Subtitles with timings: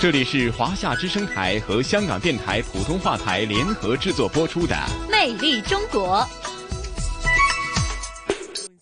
[0.00, 4.76] 这里是华夏之声台和香港电台普通话台联合制作播出的
[5.10, 6.18] 《魅力中国》。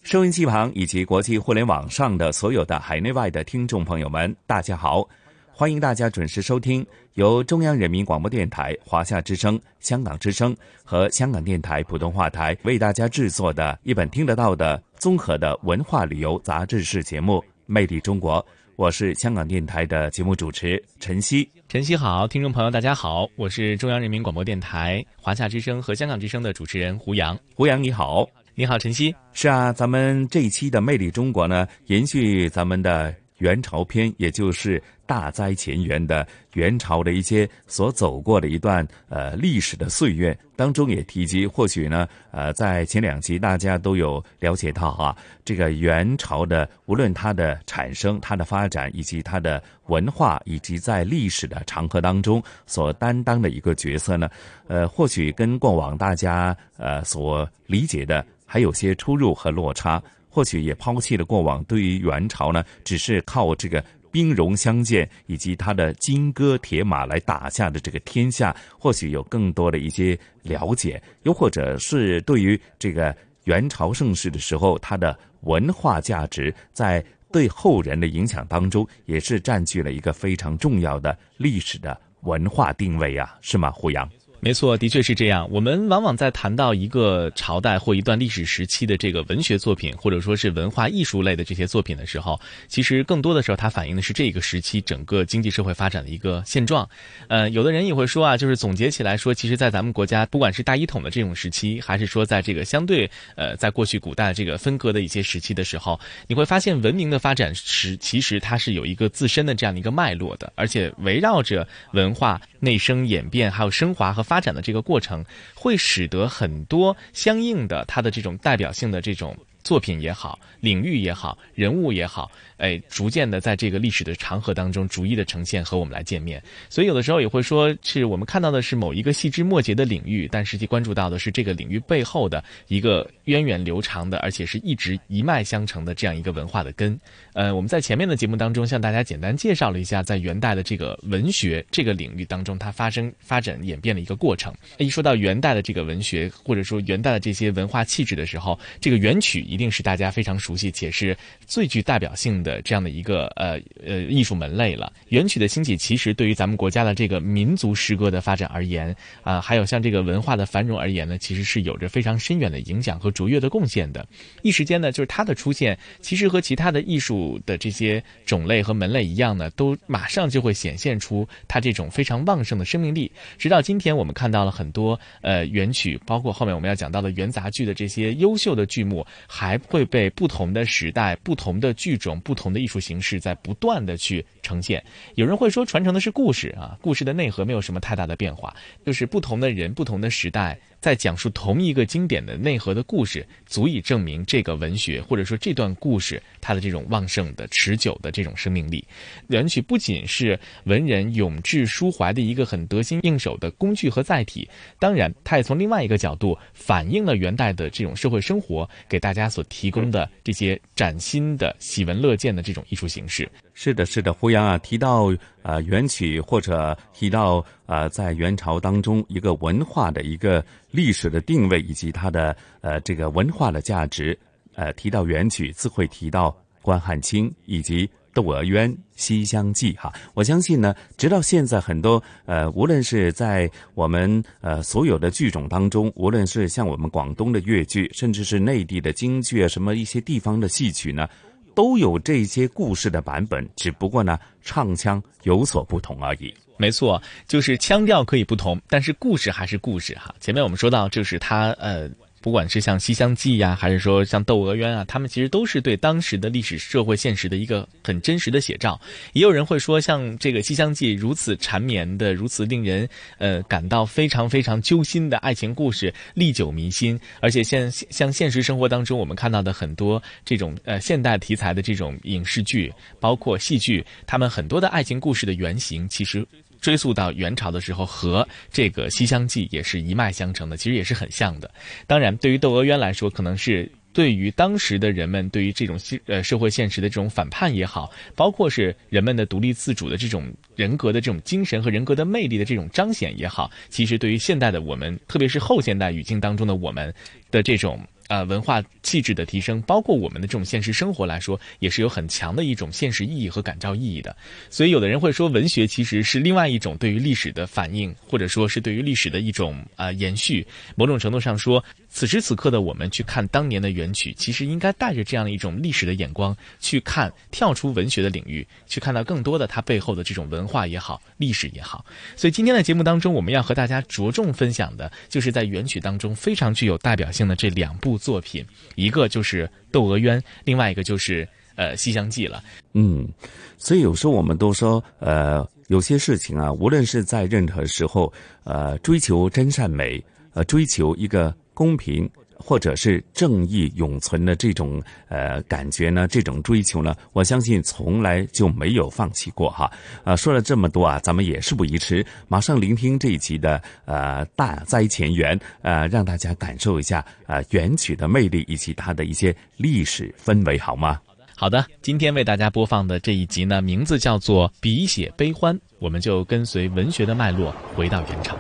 [0.03, 5.09] 收音机旁以及国际互联网上的所有的海内外的听众朋友们，大家好！
[5.51, 10.55] 欢迎大家准时收听由中央人民广播电台、华夏之声、香港之声
[10.85, 18.39] 和香港电台普通话台为大家制作的一本听得到的综合的文化旅游杂志式节目《魅力中国》。
[18.77, 34.83] 我是香港电台的节目主持陈曦，陈曦好，听众朋友大家好，我是中央人民广播电台华夏之声和香港之声的主持人胡杨，胡杨你好，你好陈曦，是啊，咱们这一期的《魅力中国》呢，延续咱们的元朝篇，也就是。
[35.09, 54.29] 大灾前缘的元朝的一些所走过的一段呃历史的岁月当中也提及，或许呢呃在前两集大家都有了解到哈，这个元朝的无论它的产生、它的发展以及它的文化，以及在历史的长河当中所担当的一个角色呢，
[54.67, 60.03] 呃或许跟过往大家呃所理解的还有些出入和落差，
[60.37, 63.83] 或许也抛弃了过往对于元朝呢只是靠这个。
[64.13, 83.71] 兵戎相见，以及他的金戈铁马来打下的这个天下，或许有更多的一些了解，又或者是对于这个元朝盛世的时候，它的文化价值在对后人的影响当中，也是占据了一个非常重要的历史的文化定位啊，是吗？
[83.71, 84.09] 胡杨。
[84.39, 85.49] 没错，的确是这样。
[85.51, 92.39] 我们往往在谈到一个朝代或一段历史时期的这个文学作品，或者说是文化艺术类的这些作品的时候，
[92.69, 96.89] 其实更多的时候它反映的是这个时期整个经济社会发展的一个现状。
[97.29, 114.26] 呃，有的人也会说啊，就是总结起来说，其实，在咱们国家，不管是大一统的这种时期，还是说在这个相对呃，在过去古代这个分割的一些时期的时候，你会发现文明的发展是其实它是有一个自身的这样的一个脉络的，而且围绕着文化内生演变还有升华和。
[114.27, 122.31] 发展的这个过程，会使得很多相应的它的这种代表性的这种作品也好，领域也好，人物也好。
[122.59, 126.43] 哎，逐渐的在这个历史的长河当中，逐一的呈现和我们来见面。
[126.71, 136.99] 所以有的时候也会说，是我们看到的是某一个细枝末节的领域，但实际关注到的是这个领域背后的一个源远流长的，而且是一直一脉相承的这样一个文化的根。
[137.35, 144.55] 呃，我们在前面的节目当中向大家简单介绍了一下，在元代的这个文学这个领域当中，它发生发展演变的一个过程。
[144.79, 151.15] 一说到元代的这个文学，或者说元代的这些文化气质的时候，这个元曲一定是大家非常熟悉且是
[151.47, 152.43] 最具代表性。
[152.46, 164.07] 的的这样的一个呃呃艺术门类了，元曲的兴起，其实对于咱们国家的这个民族诗歌的发展而言啊，还有像这个文化的繁荣而言呢，其实是有着非常深远的影响和卓越的贡献的。
[164.43, 173.11] 一时间呢，就是它的出现，其实和其他的艺术的这些种类和门类一样呢，都马上就会显现出它这种非常旺盛的生命力。
[173.37, 184.85] 直到今天，我们看到了很多呃元曲，包括后面我们要讲到的元杂剧的这些优秀的剧目，还会被不同的时代、不同的剧种、不同的艺术形式在不断的去呈现，
[185.17, 188.55] 有人会说传承的是故事啊，故事的内核没有什么太大的变化，
[188.85, 190.57] 就是不同的人、不同的时代。
[190.81, 198.85] 在讲述同一个经典的内核的故事，足以证明这个文学或者说这段故事它的这种旺盛的、持久的这种生命力。
[199.29, 204.49] 元曲不仅是文人咏志抒怀的一个很得心应手的工具和载体，
[204.79, 213.29] 当然，它也从另外一个角度反映了元代的这种社会生活，给大家所提供的这些崭新的、喜闻乐见的这种艺术形式。
[213.59, 224.17] 是的，是的，胡杨啊，提到呃元曲或者提到呃在元朝当中一个文化的一个历史的定位以及它的呃这个文化的价值，
[224.57, 229.91] 呃提到元曲自会提到关汉卿以及《窦娥冤》《西厢记》哈。
[230.13, 241.09] 我相信呢，直到现在很多呃无论是在我们呃所有的剧种当中，无论是像我们广东的粤剧，甚至是内地的京剧啊，什么一些地方的戏曲呢。
[241.57, 246.33] 都有这些故事的版本，只不过呢，唱腔有所不同而已。
[246.59, 250.15] 没错，就是腔调可以不同，但是故事还是故事哈。
[250.21, 251.91] 前面我们说到，就是他呃。
[252.21, 258.81] 不管是像《西厢记》呀，还是说像《窦娥冤》啊，他们其实都是对当时的历史社会现实的一个很真实的写照。
[259.13, 266.99] 也有人会说，像这个《西厢记》如此缠绵的、如此令人呃感到非常非常揪心的爱情故事，历久弥新。
[267.21, 276.27] 而且现像现实生活当中我们看到的很多这种呃现代题材的这种影视剧，包括戏剧，他们很多的爱情故事的原型其实。
[276.61, 281.51] 追溯到元朝的时候，和这个《西厢记》也是一脉相承的，其实也是很像的。
[281.87, 296.93] 当然，对于《窦娥冤》来说，可能是对于当时的人们对于这种现呃社会现实的这种反叛也好，包括是人们的独立自主的这种人格的这种精神和人格的魅力的这种彰显也好，其实对于现代的我们，特别是后现代语境当中的我们
[297.31, 297.81] 的这种。
[298.09, 304.17] 呃，文化气质的提升，包括我们的这种现实生活来说，也是有很强的一种现实意义和感召意义的。
[304.49, 310.47] 所以，有的人会说，文学其实是另外一种对于历史的反应，或者说是对于历史的一种呃延续。
[310.75, 311.65] 某种程度上说。
[311.89, 321.87] 此时此刻的我们去看当年的元曲，其实应该带着这样的一种历史的眼光去看，跳出文学的领域，去看到更多的它背后的这种文化也好，历史也好。
[322.15, 328.45] 所以今天的节目当中，我们要和大家着重分享的，就是在元曲当中非常具有代表性的这两部作品，
[328.75, 332.43] 一个就是《窦娥冤》，另外一个就是呃《西厢记》了。
[332.75, 333.09] 嗯，
[333.57, 338.13] 所以有时候我们都说，呃，有些事情啊，无论是在任何时候，
[338.45, 340.03] 呃，追求真善美，
[340.35, 341.35] 呃，追求一个。
[341.57, 342.07] 公平
[342.39, 349.71] 或者是正义永存的这种呃感觉呢，这种追求呢，我相信从来就没有放弃过哈。
[350.05, 361.01] 啊，说了这么多啊，咱们也事不宜迟，马上聆听这一集的呃大灾前缘，呃，让大家感受一下呃元曲的魅力以及它的一些历史氛围，好吗？
[361.39, 368.39] 好的，今天为大家播放的这一集呢，名字叫做《笔写悲欢》，我们就跟随文学的脉络回到原场。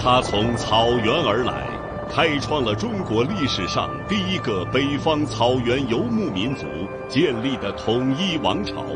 [0.00, 1.66] 他从草原而来，
[2.08, 6.66] 开创了中国历史上第一个北方草原游牧民族
[7.08, 8.86] 建立的统一王朝。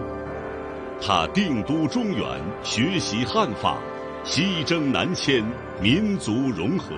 [1.01, 2.25] 他定都中原，
[2.63, 3.79] 学习汉法，
[4.23, 5.45] 西征南迁，
[5.81, 6.95] 民族融合，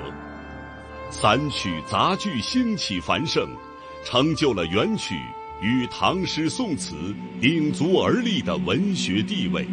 [1.10, 3.48] 散曲杂剧兴起繁盛，
[4.04, 5.14] 成就了元曲
[5.62, 6.94] 与唐诗宋词
[7.40, 9.66] 鼎足而立的文学地位。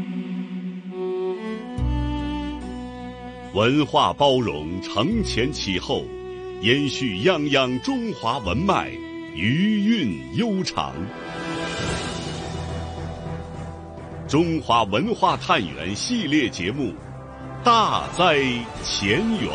[3.54, 6.06] 文化包容，承前启后，
[6.62, 8.90] 延续泱泱中华文脉，
[9.36, 10.96] 余韵悠长。
[14.26, 16.94] 中华文化探源系列节目
[17.62, 18.38] 《大灾
[18.86, 19.52] 前缘》，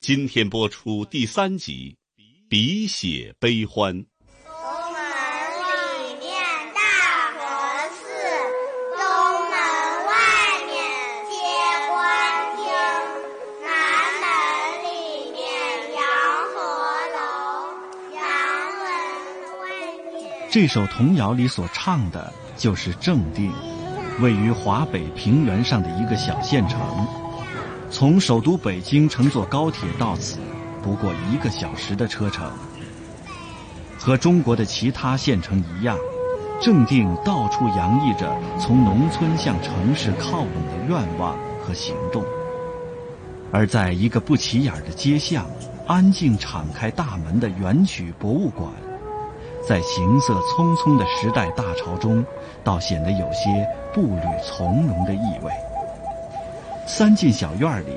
[0.00, 1.96] 今天播出第三集
[2.50, 4.04] 《笔写悲欢》。
[20.52, 23.52] 这首童谣里所唱的就是正定，
[24.20, 26.80] 位于华北平原上的一个小县城。
[27.88, 30.38] 从首都北京乘坐高铁到此，
[30.82, 32.50] 不过一个小时的车程。
[33.96, 35.96] 和中国的其他县城一样，
[36.60, 42.24] 正定到处洋溢着从农村向城市靠拢的愿望和行动。
[43.52, 45.46] 而在一个不起眼的街巷，
[45.86, 48.68] 安静敞开大门的元曲博物馆。
[49.66, 52.24] 在行色匆匆的时代大潮中，
[52.64, 55.52] 倒显得有些步履从容的意味。
[56.86, 57.96] 三进小院里，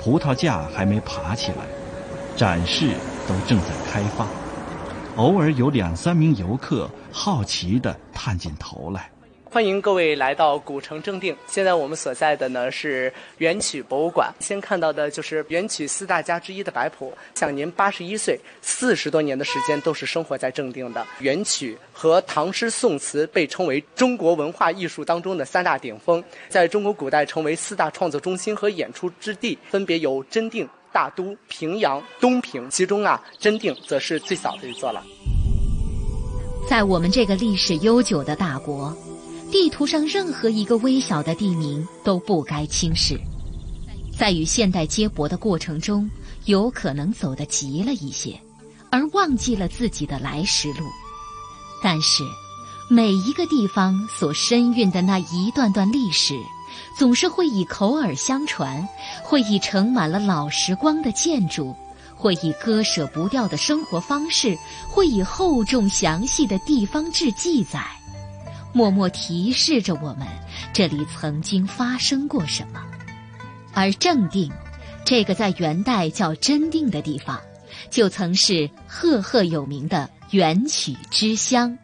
[0.00, 1.58] 葡萄架还没爬起来，
[2.36, 2.92] 展示
[3.28, 4.26] 都正在开放。
[5.16, 9.10] 偶尔有两三名游客好奇地探进头来。
[9.52, 11.36] 欢迎各位来到古城正定。
[11.48, 14.32] 现在我们所在的呢是元曲博物馆。
[14.38, 21.04] 先看到的就是元曲四大家之一的白朴，享年八十一岁，四十多年的时间都是生活在正定的。
[21.18, 32.70] 元曲和唐诗宋词被称为中国文化艺术当中的三大顶峰，在中国古代成为四大创作中心和演出之地，分别有真定、大都、平阳、东平。
[32.70, 35.02] 其中啊，真定则是最早的一座了。
[36.68, 38.96] 在我们这个历史悠久的大国。
[39.50, 43.18] 地图上任何一个微小的地名都不该轻视，
[44.16, 46.08] 在与现代接驳的过程中，
[46.44, 48.38] 有可能走得急了一些，
[48.90, 50.86] 而忘记了自己的来时路。
[51.82, 52.22] 但是，
[52.88, 56.38] 每一个地方所深蕴的那一段段历史，
[56.96, 58.86] 总是会以口耳相传，
[59.22, 61.74] 会以盛满了老时光的建筑，
[62.14, 64.56] 会以割舍不掉的生活方式，
[64.88, 67.84] 会以厚重详细的地方志记载，
[68.72, 70.26] 默默提示着我们
[70.72, 72.82] 这里曾经发生过什么。
[73.74, 74.50] 而正定，
[75.04, 77.40] 这个在元代叫真定的地方，
[77.90, 81.76] 就曾是赫赫有名的元曲之乡。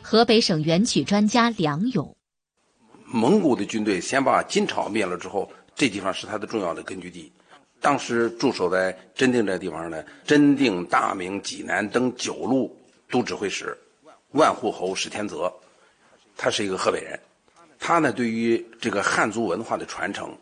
[0.00, 2.14] 河北省元曲专家梁勇，
[3.06, 7.32] 蒙古的军队先把金朝灭了之后，这地方是他的重要的根据地。
[7.80, 12.74] 当时驻守在真定这地方呢，真定、大名、济南等九路
[13.10, 13.76] 都指挥使
[14.32, 15.52] 万户侯史天泽，
[16.36, 17.18] 他是一个河北人，
[17.78, 20.36] 他呢对于这个汉族文化的传承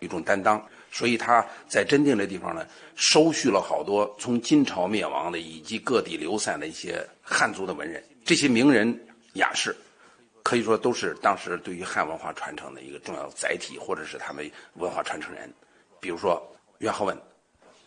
[0.00, 8.98] 一种担当，所以他在真定这地方呢收蓄了好多从金朝灭亡的以及各地流散的一些汉族的文人，这些名人
[9.34, 9.74] 雅士，
[10.42, 15.52] 可以说都是当时对于汉文化传承的一个重要载体，或者是他们文化传承人，
[16.00, 16.42] 比如说。
[16.78, 17.16] 袁浩文，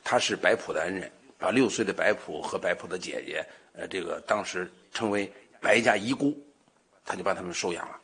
[0.02, 6.36] 他是白朴的恩人，把六岁的白朴和白朴的姐姐，呃，这个当时称为白家遗孤，
[7.08, 8.00] 他就把他们收养了，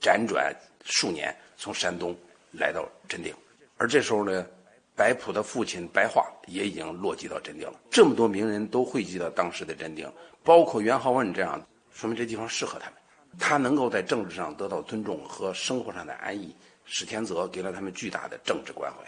[0.00, 2.14] 辗转数年，从山东
[2.52, 3.34] 来到真定，
[3.78, 4.46] 而这时候呢，
[4.94, 7.80] 白朴的父亲白化也已经落籍到真定了。
[7.90, 10.06] 这么多名人都汇集到当时的真定，
[10.44, 12.98] 包括袁浩文这样，说明这地方适合他们，
[13.38, 16.54] 他能够在政治上得到尊重和生活上的安逸。
[16.84, 18.98] 史天泽给了他们巨大的政治关怀。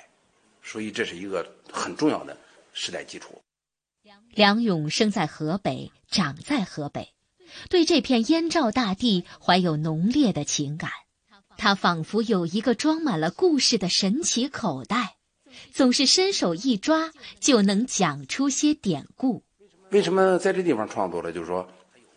[0.62, 2.36] 所以这是一个很重要的
[2.72, 3.40] 时代基础。
[4.30, 7.12] 梁勇生在河北，长在河北，
[7.68, 10.90] 对这片燕赵大地怀有浓烈的情感。
[11.56, 15.16] 他仿佛有一个装满了故事的神奇口袋，
[15.72, 19.42] 总是伸手一抓就能讲出些典故。
[19.90, 21.32] 为什么在这地方创作了？
[21.32, 21.68] 就是说，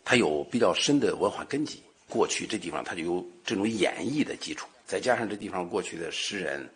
[0.04, 1.82] 它有比较深的文化根基。
[2.08, 6.70] 过去这地方它就有这种演绎的基础，再加上这地方过去的诗人。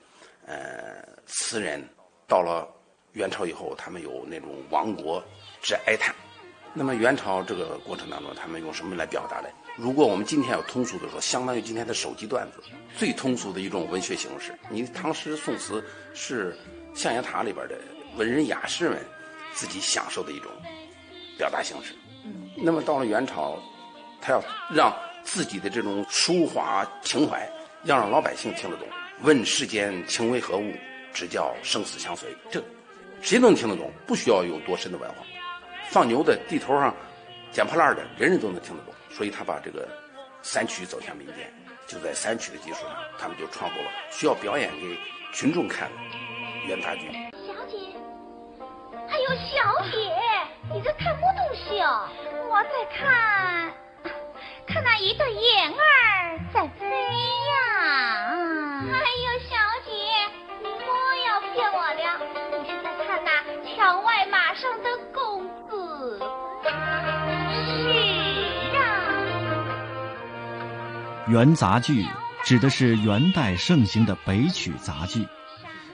[0.46, 1.82] 呃，词人
[2.26, 2.66] 到了
[3.12, 5.22] 元朝以后，他们有那种亡国
[5.60, 6.14] 之哀叹。
[6.78, 9.49] 那么元朝这个过程当中，他们用什么来表达呢？
[9.76, 12.62] 如果我们今天要通俗的说，相当于今天的手机段子，
[12.99, 14.52] 最通俗的一种文学形式。
[14.68, 16.54] 你唐诗宋词是
[16.95, 17.78] 象牙塔里边的
[18.18, 18.99] 文人雅士们
[19.54, 20.52] 自己享受的一种
[21.38, 21.95] 表达形式。
[22.54, 23.59] 那么到了元朝，
[24.21, 27.50] 他要让自己的这种抒华情怀，
[27.85, 28.87] 要让老百姓听得懂。
[29.23, 30.75] 问世间情为何物，
[31.14, 32.37] 只叫生死相随。
[32.50, 32.62] 这
[33.23, 35.16] 谁能听得懂，不需要有多深的文化。
[35.90, 36.95] 放牛的地头上
[37.50, 38.95] 捡破烂的，人人都能听得懂。
[39.11, 39.88] 所以他把这个
[40.43, 41.50] 三曲走向民间，
[41.87, 44.99] 就在三曲的基础上，他们就创作了需要表演给
[45.33, 45.97] 群众看的
[46.66, 47.11] 元杂剧。
[47.33, 47.76] 小姐，
[49.09, 50.12] 哎呦小姐，
[50.71, 52.09] 你在看么东西哦？
[52.50, 53.73] 我在看，
[54.66, 58.35] 看那一对燕儿在飞呀。
[58.93, 59.90] 哎呦，小姐，
[60.61, 60.93] 你莫
[61.26, 62.21] 要骗我了！
[62.50, 63.28] 你是在看那
[63.75, 65.49] 墙外马上的公
[71.28, 72.06] 元杂剧
[72.45, 75.26] 指的是元代盛行的北曲杂剧，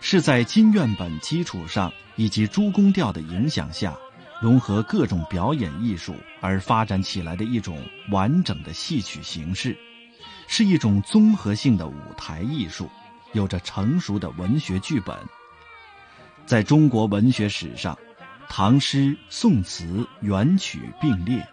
[0.02, 3.96] 是在金院本基础上以及诸宫调的影响下，
[4.42, 9.74] 融合各种表演艺术而发展起来的一种完整的戏曲形式。
[10.48, 12.90] 是一种综合性的舞台艺术，
[13.32, 15.16] 有着成熟的文学剧本。
[16.44, 17.98] 在中国文学史上，
[18.50, 21.48] 唐诗、宋词、元曲并列，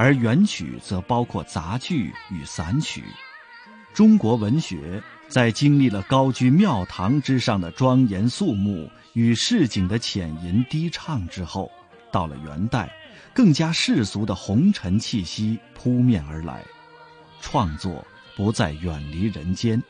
[0.00, 3.02] 而元曲则包括杂剧与散曲。
[3.92, 11.68] 中国文学在经历了高居庙堂之上的庄严肃穆与市井的浅吟低唱之后，
[12.12, 12.88] 到了元代，
[13.34, 16.64] 更加世俗的红尘气息扑面而来，
[17.40, 18.06] 创作。
[18.36, 19.82] 不再远离人间，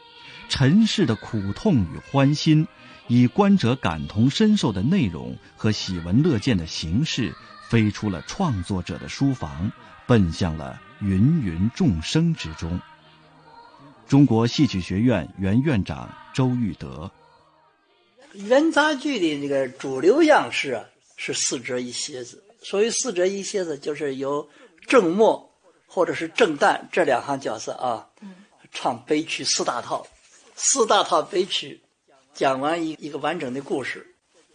[0.49, 2.67] 尘世的苦痛与欢欣，
[3.07, 7.35] 以观者感同身受的内容和喜闻乐见的形式，
[7.69, 9.71] 飞出了创作者的书房，
[10.09, 12.81] 奔向了芸芸众生之中。
[14.09, 17.11] 中国戏曲学院原院长周玉德，
[18.33, 20.87] 元杂剧的这个主流样式啊，
[21.19, 22.43] 是四折一楔子。
[22.63, 24.49] 所谓四折一楔子，就是由
[24.87, 25.53] 正末
[25.87, 28.09] 或者是正旦这两行角色啊。
[28.73, 30.07] 唱悲曲四大套，
[30.57, 31.83] 四大套悲曲，
[32.33, 34.07] 讲完一一个完整的故事，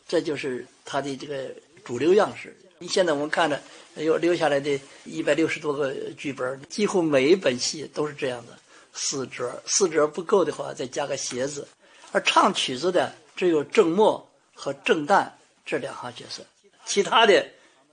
[0.07, 2.57] 这就是他的这个主流样式。
[2.79, 3.61] 你现在我们看着
[3.95, 8.57] 有留下来的一百六十多个剧本，几乎每一本戏都是这样的
[8.93, 11.67] 四折，四折不够的话再加个鞋子。
[12.11, 15.27] 而唱曲子的只有正末和正旦
[15.65, 16.43] 这两行角色，
[16.85, 17.45] 其他的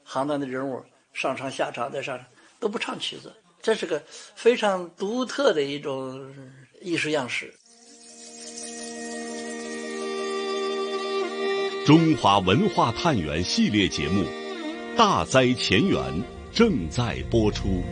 [0.02, 0.84] 行当的人物
[1.14, 2.26] 上场下场再上场
[2.58, 3.32] 都不唱曲子。
[3.62, 4.02] 这是个
[4.34, 6.34] 非常独特的一种
[6.80, 7.54] 艺术样式。
[11.86, 14.24] 中华文化探源系列节目
[15.00, 15.98] 《大灾前缘》
[16.52, 17.82] 正在播出。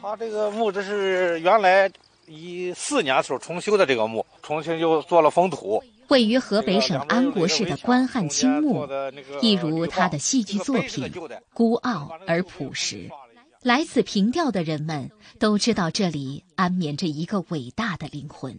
[0.00, 1.90] 他这个墓，这是原来
[2.26, 5.84] 一四年时候重修的这个墓，重新又做了封土。
[6.08, 8.88] 位于河北省安国市的关汉卿墓，
[9.42, 11.12] 一如他的戏剧作品，
[11.52, 13.06] 孤傲而朴实。
[13.60, 18.58] 来此凭吊的人们都知道，这里安眠着一个伟大的灵魂。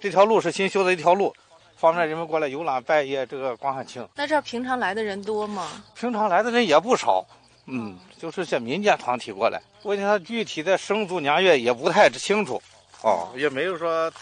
[0.00, 1.34] 这条路是新修的一条路，
[1.80, 4.06] 方便人们过来游览拜谒这个关汉卿。
[4.14, 5.82] 那这儿平常来的人多吗？
[5.94, 7.24] 平常来的人也不少，
[7.64, 9.58] 嗯，就是些民间团体过来。
[9.84, 12.60] 问题他具体的生卒年月也不太清楚，
[13.02, 14.12] 哦，也没有说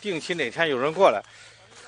[0.00, 1.20] 定期哪天有人过来。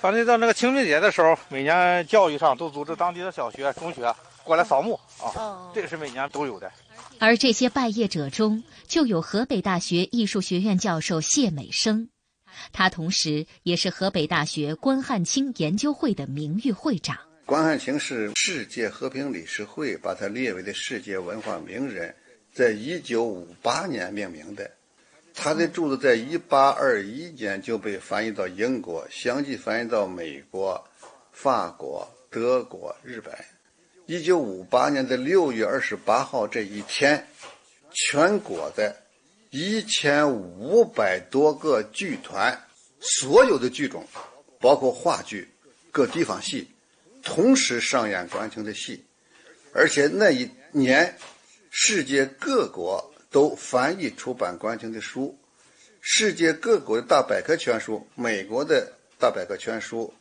[0.00, 6.68] 反正到那个清明节的时候，每年教育上都组织当地的小学、中学过来扫墓啊，这个是每年都有的。
[7.20, 12.10] 而这些拜谒者中，就有河北大学艺术学院教授谢美生，
[12.72, 17.18] 他同时也是河北大学关汉卿研究会的名誉会长。
[17.44, 22.14] 关汉卿是世界和平理事会把他列为的世界文化名人，
[22.52, 24.70] 在一九五八年命名的。
[25.32, 30.82] 他的著作在一八二一年就被翻译到英国，相继翻译到美国、
[31.30, 33.32] 法国、德国、日本。
[34.06, 37.26] 一九五八年的六月二十八号这一天，
[37.92, 38.96] 全国的
[39.56, 42.62] 一千五百多个剧团，
[43.00, 44.06] 所有的剧种，
[44.60, 45.48] 包括话剧、
[45.90, 46.68] 各地方戏，
[47.22, 49.02] 同时上演关清的戏，
[49.72, 51.16] 而且那一年，
[51.70, 55.34] 世界各国都翻译出版关清的书，
[56.02, 60.12] 世界各国的大百科全书，美国的大百科全书，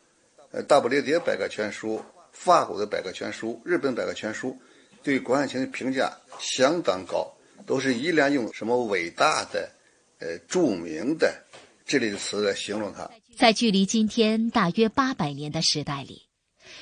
[0.50, 2.02] 呃，大不列颠百科全书。
[2.32, 4.58] 法国的百科全书、日本百科全书
[5.02, 9.70] 对关汉卿的评价相当高，都是依然用什么伟大的、
[10.18, 11.44] 呃著名的
[11.84, 13.08] 这类的词来形容他。
[13.36, 16.22] 在距离今天大约八百年的时代里，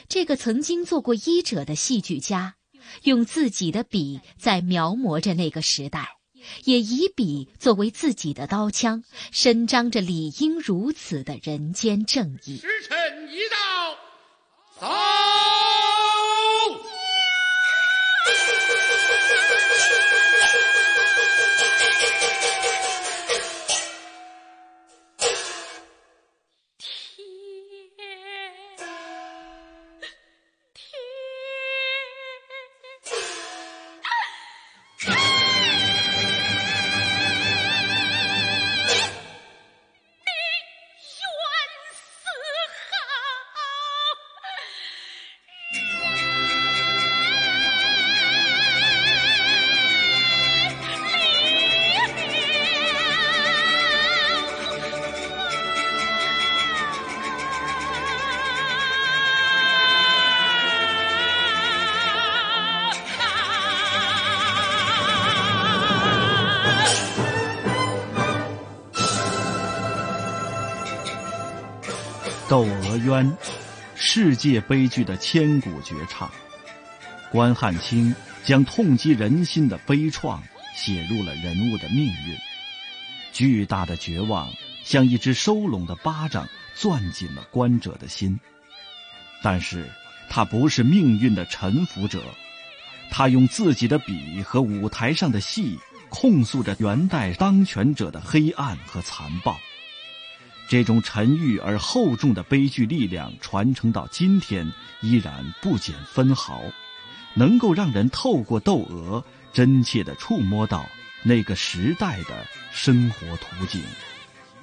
[0.08, 2.54] 这个曾经做过医者的戏剧家，
[3.02, 6.16] 用自己的笔在描摹着那个时代，
[6.64, 9.02] 也以笔作为自己的刀枪，
[9.32, 12.58] 伸张着理应如此的人间正义。
[12.58, 13.94] 时辰已到。
[14.80, 14.86] 走。
[73.04, 73.30] 《冤》，
[73.94, 76.30] 世界悲剧的千古绝唱。
[77.30, 78.14] 关汉卿
[78.44, 80.40] 将痛击人心的悲怆
[80.74, 82.36] 写入了人物的命运。
[83.32, 84.48] 巨大的绝望
[84.84, 88.38] 像一只收拢的巴掌，攥紧了观者的心。
[89.42, 89.90] 但是，
[90.30, 92.22] 他不是命运的臣服者，
[93.10, 99.58] 他用自己的笔和舞台上的戏，控诉着元代当权者的黑暗和残暴。
[100.68, 104.72] 这种沉郁而厚重的悲剧力量传承到今天，
[105.02, 106.62] 依然不减分毫，
[107.34, 110.86] 能够让人透过窦娥，真切地触摸到
[111.22, 113.82] 那个时代的生活图景。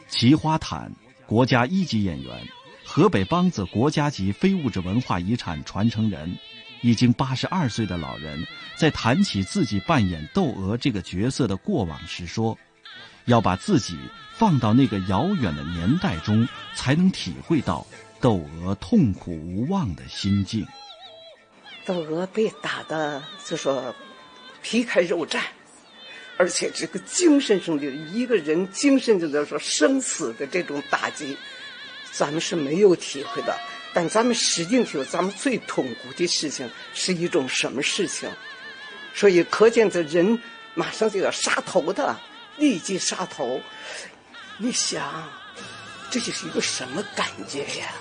[0.07, 0.91] 齐花坦，
[1.25, 2.47] 国家一级演员，
[2.83, 6.35] 河北梆子国家级非物质文化遗产传承人，
[6.81, 12.57] 已经八十二岁的老人，在谈起自己扮演窦娥这个角色的过往时说
[13.25, 13.97] ：“要把自己。”
[14.33, 17.85] 放到那个遥远的年代中，才能体会到
[18.19, 20.65] 窦娥痛苦无望的心境。
[21.85, 23.93] 窦娥被打的就说
[24.63, 25.41] 皮开肉绽，
[26.37, 31.37] 而且这个精神上的一个人精神就是说生死的这种打击，
[32.11, 33.55] 咱们是没有体会的。
[33.93, 38.27] 但咱们实际体会，咱们最痛苦的事情是一种什么事情？
[39.13, 40.41] 所以可见这人
[40.73, 42.19] 马上就要杀头的，
[42.57, 43.59] 立即杀头。
[44.57, 45.27] 你想，
[46.09, 47.93] 这就是一个什么感觉呀？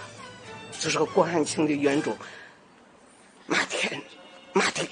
[0.79, 2.17] 这是个关汉卿的原著，
[3.47, 4.01] 骂天、
[4.53, 4.89] 骂地、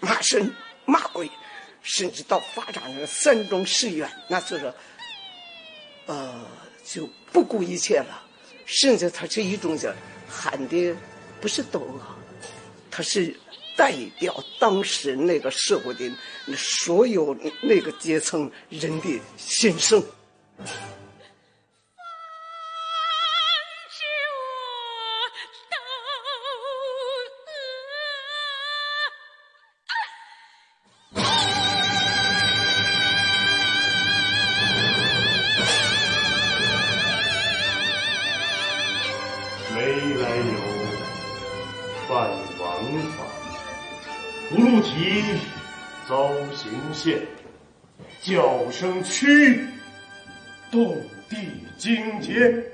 [0.00, 1.28] 骂神、骂鬼，
[1.82, 4.72] 甚至到发展成三种誓愿，那就是，
[6.06, 6.46] 呃，
[6.84, 8.22] 就不顾一切了，
[8.66, 9.92] 甚至他这一种叫
[10.28, 10.94] 喊的
[11.40, 12.00] 不是斗鹅，
[12.88, 13.36] 他是
[13.82, 16.08] 代表当时那个社会的
[16.56, 20.00] 所有那个阶层人的心声。
[46.92, 47.20] 现，
[48.20, 49.66] 叫声屈，
[50.70, 50.96] 动
[51.28, 51.36] 地
[51.78, 52.64] 惊天。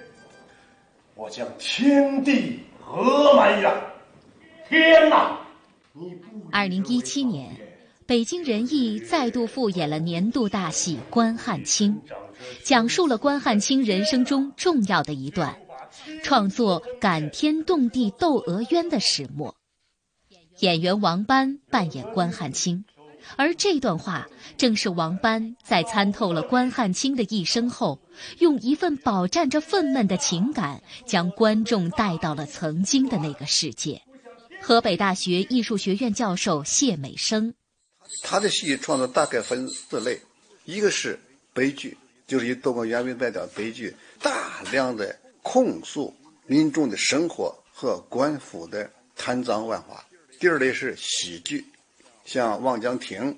[1.14, 3.74] 我将天地合埋呀！
[4.68, 5.38] 天哪！
[6.52, 7.50] 二零一七年，
[8.06, 12.00] 北京人艺再度复演了年度大戏《关汉卿》，
[12.62, 15.58] 讲述了关汉卿人生中重要的一段，
[16.22, 19.56] 创作感天动地窦娥冤的始末。
[20.61, 22.84] 演员王斑扮演关汉卿。
[23.37, 28.01] 而这段话，正是王班在参透了关汉卿的一生后，
[28.38, 34.03] 用一份饱蘸着愤懑的情感，将观众带到了曾经的那个世界。
[34.61, 37.55] 河北大学艺术学院教授谢美生，
[38.23, 40.21] 他的戏创作大概分四类：
[40.64, 41.19] 一个是
[41.53, 46.12] 悲剧，就是以窦娥冤为代表悲剧，大量的控诉
[46.47, 50.05] 民众的生活和官府的贪赃枉法；
[50.41, 51.64] 第二类是喜剧。
[52.29, 53.23] 像《望江亭》《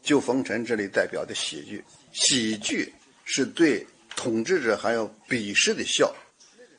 [0.00, 6.14] 救风尘》这类代表的喜剧，喜剧是对统治者还有鄙视的笑，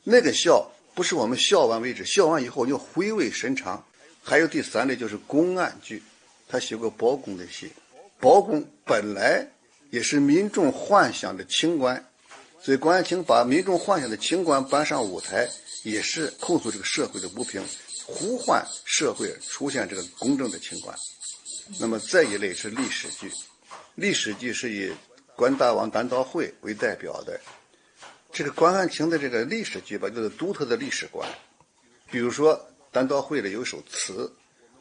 [0.02, 3.84] 那个笑不是我们笑完为止，笑完以后就回味深长。
[4.22, 6.02] 还有第三类就是公案剧，
[6.48, 7.70] 他写过包公的戏，
[8.18, 9.46] 包公本来
[9.90, 12.02] 也是民众幻想的清官，
[12.62, 15.46] 所以关汉卿把民众幻想的清官搬上舞台，
[15.82, 17.62] 也是控诉这个社会的不平，
[18.06, 20.96] 呼唤社会出现这个公正的清官。
[21.78, 23.30] 那么这一类是历史剧，
[23.94, 24.92] 历史剧是以
[25.36, 27.40] 关大王单刀会为代表的。
[28.32, 31.28] 这个关汉卿的这个历史剧吧，就是独特的历史观。
[32.10, 34.30] 比如说单刀会里有一首词，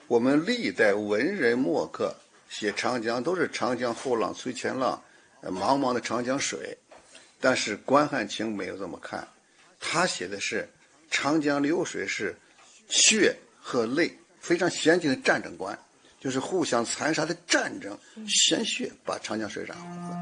[0.07, 2.15] 我们历代文人墨客
[2.49, 5.01] 写长江都是长江后浪推前浪，
[5.43, 6.77] 茫茫的长江水。
[7.39, 9.27] 但是关汉卿没有这么看，
[9.79, 10.67] 他写的是
[11.09, 12.35] 长江流水是
[12.89, 15.77] 血和泪，非常先进的战争观。
[16.19, 20.17] 就是互相残杀的战争，鲜血把长江水染红了。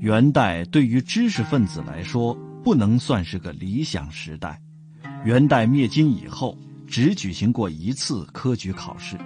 [0.00, 4.60] 元代对于知识分子来说，不能算是个理想时代。
[5.24, 9.16] 元代灭金以后，只举行过一次科举考试，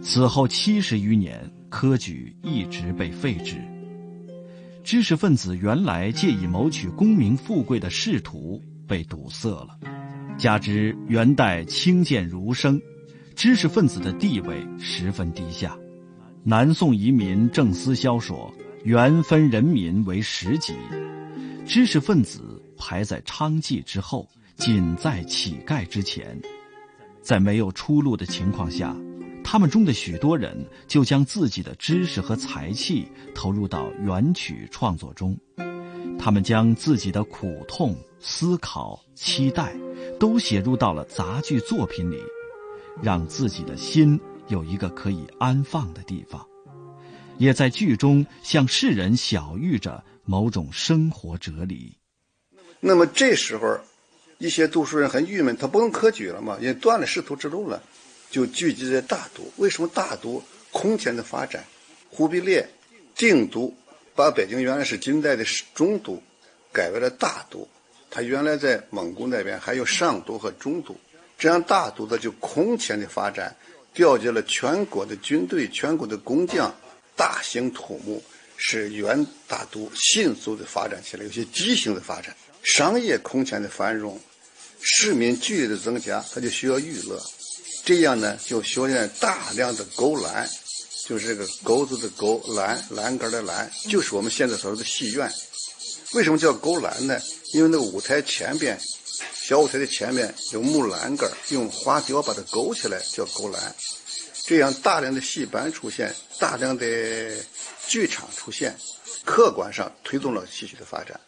[0.00, 3.56] 此后七十余年，科举一直被废止。
[4.84, 9.76] 知识分子原来借以谋取功名富贵的仕途被堵塞了，
[10.36, 12.80] 加之元代轻贱儒生。
[13.34, 15.76] 知识分子的地位十分低下。
[16.44, 18.52] 南宋遗民郑思肖说
[18.84, 20.74] ：“元分人民为十级，
[21.66, 26.40] 知识分子排在娼妓之后，仅在乞丐之前。
[27.22, 28.94] 在没有出路的情况下，
[29.42, 35.36] 他们中的许多人就将自己的知识和才气投入到元曲创作中。
[36.18, 39.74] 他们将自己的苦痛、思考、期待，
[40.20, 42.16] 都写入到了杂剧作品里。”
[43.02, 46.46] 让自己的心有一个可以安放的地方，
[47.38, 51.98] 也在剧中向世人晓喻着某种生活哲理。
[52.80, 53.78] 那么这时候，
[54.38, 57.82] 一些读书人很郁闷，他不能科举了嘛，也断了仕途之路了，
[58.30, 59.42] 就聚集在大都。
[59.56, 61.64] 为什么大都空前的发展？
[62.10, 62.68] 忽必烈
[63.16, 63.74] 定都，
[64.14, 66.22] 把北京原来是金代的中都，
[66.72, 67.66] 改为了大都。
[68.10, 70.94] 他原来在蒙古那边还有上都和中都。
[71.36, 73.54] 这样大都的就空前的发展，
[73.92, 76.74] 调集了全国的军队、全国的工匠，
[77.16, 78.22] 大兴土木，
[78.56, 82.34] 使元大都迅速的发展起来，有些畸形的发展。
[82.62, 84.18] 商业空前的繁荣，
[84.80, 87.20] 市民剧烈的增加，他就需要娱乐，
[87.84, 90.48] 这样呢就修建大量的勾栏，
[91.06, 95.30] 就是这个钩子的钩，栏栏杆的栏，就是我们现在所说的戏院。
[96.14, 97.20] 为什么叫勾栏呢？
[97.52, 98.80] 因为那舞台前边。
[99.46, 103.76] 小舞台的前面有木栏杆，用花雕把它勾起来，叫勾栏。
[104.46, 106.86] 这样大量的戏班出现，大量的
[107.86, 108.74] 剧场出现，
[109.22, 111.20] 客观上推动了戏曲的发展。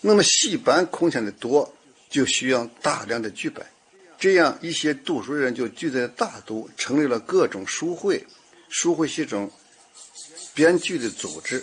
[0.00, 1.70] 那么戏班空前的多，
[2.08, 3.62] 就需要大量的剧本。
[4.18, 8.26] 这样一些读书人就聚在大都，成立了各种书会。
[8.70, 9.52] 书会是一种
[10.54, 11.62] 编剧的组织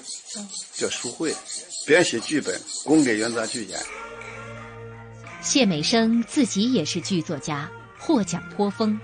[0.75, 1.33] 叫书会，
[1.87, 3.79] 编写剧本供给元杂剧演。
[5.41, 8.97] 谢美生自己也是剧作家，获奖颇丰。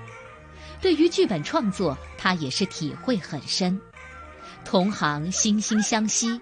[0.79, 3.81] 对于剧本创作，他也是体会很深。
[4.63, 6.39] 同行惺惺相惜，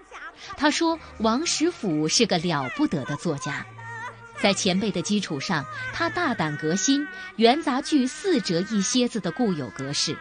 [0.56, 3.64] 他说王实甫是个了不得的作家。
[4.42, 7.06] 在前辈的基础上，他大胆革新
[7.36, 10.14] 元杂剧四折一蝎子的固有格式，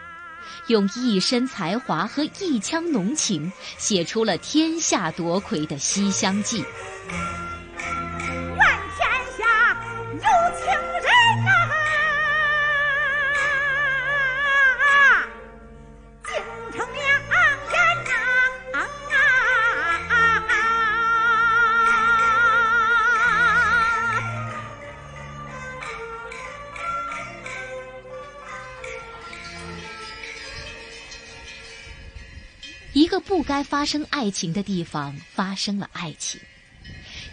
[0.68, 6.64] 用一身才华和一腔浓情，写出了天下夺魁的《西厢记》。
[10.26, 11.76] 有情人呐！
[33.36, 36.40] 不该发生爱情的地方发生了爱情，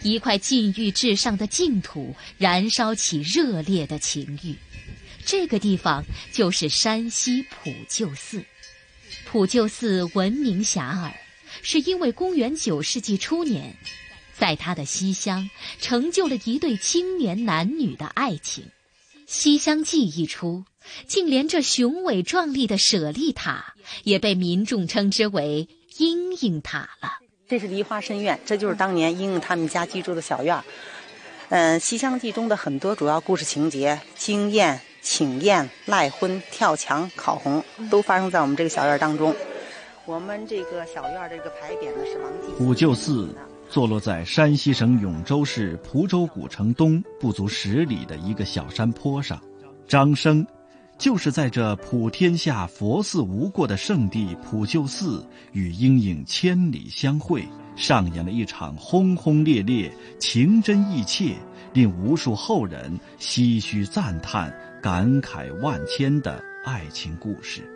[0.03, 4.55] 一块禁欲至上的净土燃烧起热烈的情欲。
[5.25, 8.43] 这个地方就是山西普救寺。
[9.25, 11.11] 普救寺闻名遐迩，
[11.61, 13.75] 是因为公元九世纪初年，
[14.37, 18.63] 在他的西厢成就了一对青年男女的爱情。
[19.25, 20.65] 《西厢记》一出，
[21.07, 25.67] 竟连这雄伟壮丽的舍利塔也被民众称之为。
[25.99, 27.19] 莺莺塔了，
[27.53, 30.63] 这是梨花深院，这就是当年英英他们家居住的小院儿。
[31.49, 39.35] 嗯，《西厢记》中的很多主要故事情节，惊艳、请宴、赖婚、跳墙、烤红，都发生在我们这个小院当中。
[40.05, 42.63] 我们这个小院这个牌匾呢是王继。
[42.63, 43.29] 五舅寺
[43.69, 49.39] 坐落在山西省永州市蒲州古城东不足十里的一个小山坡上，
[49.87, 50.43] 张生。
[51.03, 61.35] 就是在这普天下佛寺无过的圣地普救寺，与莺莺千里相会，上演了一场轰轰烈烈、情真意切、
[61.73, 67.69] 令无数后人唏嘘赞叹、感慨万千的爱情故事。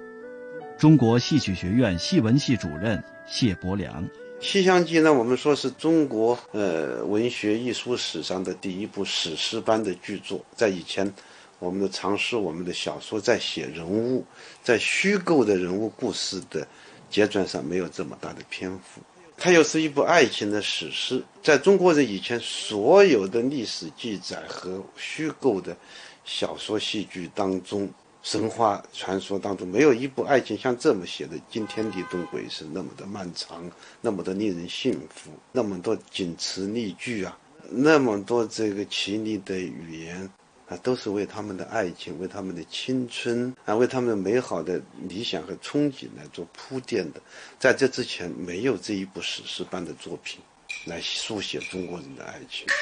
[0.77, 4.01] 中国戏曲学院戏文系主任谢伯良，
[4.39, 11.13] 《西厢记》呢，我们说是中国呃文学艺术史上的第一部史诗般的巨作，在以前。
[11.59, 14.23] 我们的尝试，我们的小说在写人物，
[14.63, 16.67] 在虚构的人物故事的
[17.09, 19.01] 结转上没有这么大的篇幅。
[19.39, 25.77] 它又是一部爱情的史诗，在中国人以前所有的历史记载和虚构的
[26.25, 27.87] 小说、戏剧当中，
[28.23, 33.69] 神话传说当中，没有一部爱情像这么写的惊天地动鬼神，那么的漫长，
[34.01, 37.37] 那么的令人信服，那么多锦词丽句啊，
[37.69, 40.29] 那么多这个绮丽的语言。
[40.67, 47.21] 啊，都是为他们的爱情、为他们的青春啊、为他们美好的理想和憧憬来做铺垫的。
[47.57, 50.41] 在这之前，没有这一部史诗般的作品
[50.85, 52.65] 来书写中国人的爱情。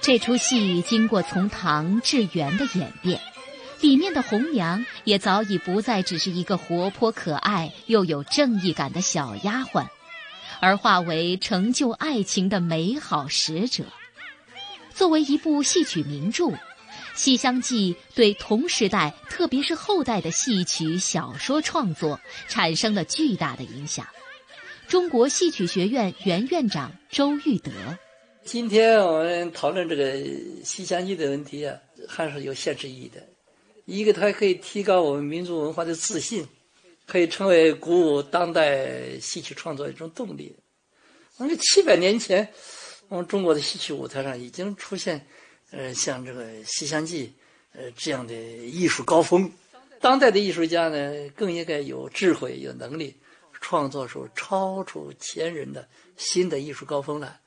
[0.00, 3.20] 这出戏经过从唐至元的演变，
[3.80, 9.86] 里面的红娘也早已不再只是一个活泼可爱又有正义感的小丫鬟。
[10.60, 13.84] 而化为成就爱情的美好使者。
[14.94, 16.44] 作为一部戏曲名著，
[17.14, 24.06] 《西厢记》对同时代，特别是后代的戏曲小说创作产生了巨大的影响。
[24.86, 27.70] 中国戏曲学院原院长周玉德：
[28.44, 30.14] 今天我们讨论这个
[30.64, 31.76] 《西厢记》的问题啊，
[32.08, 33.22] 还是有现实意义的。
[33.86, 36.46] 一个，它可以提高我们民族文化的自信。
[37.10, 40.54] 可以成为鼓舞当代戏曲创作一种动力。
[41.36, 42.48] 那这七百年前，
[43.08, 45.26] 我们中国的戏曲舞台上已经出现，
[45.72, 47.26] 呃，像这个《西厢记》
[47.76, 49.50] 呃这样的艺术高峰。
[50.00, 53.16] 当代的艺术家呢，更应该有智慧、有能力，
[53.60, 57.40] 创作出超出前人的新的艺术高峰来。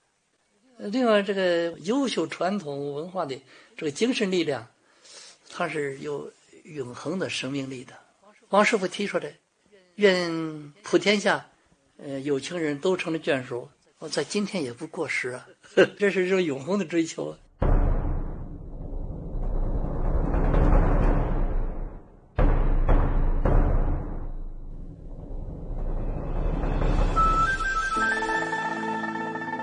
[0.77, 3.39] 另外，这个优秀传统文化的
[3.77, 4.67] 这个精神力量，
[5.49, 6.29] 它是有
[6.65, 7.93] 永恒的生命力的。
[8.49, 9.33] 王师傅提出的。
[9.95, 11.45] 愿普天下，
[11.97, 13.69] 呃，有情人都成了眷属。
[13.99, 15.47] 我在今天也不过时啊，
[15.99, 17.35] 这是一种永恒的追求。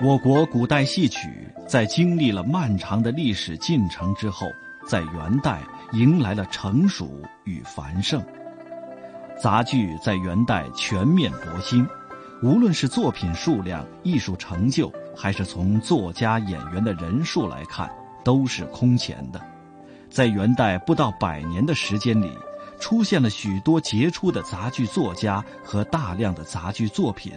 [0.02, 1.28] 我国古代戏曲
[1.68, 4.46] 在经历了漫长的历史进程之后，
[4.86, 5.60] 在元代
[5.92, 8.24] 迎来了成熟与繁盛。
[9.42, 11.88] 杂剧在元代全面勃兴，
[12.42, 17.90] 无论是作品数量、艺术成就，还是从作家、演员的人数来看，
[18.22, 19.40] 都是空前的。
[20.11, 22.31] 在元代不到百年的时间里，
[22.79, 27.33] 出现了许多杰出的杂剧作家和大量的杂剧作品。